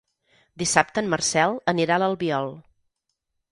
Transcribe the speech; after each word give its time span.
Dissabte 0.61 1.01
en 1.03 1.11
Marcel 1.15 1.53
anirà 1.75 1.99
a 1.99 2.03
l'Albiol. 2.07 2.53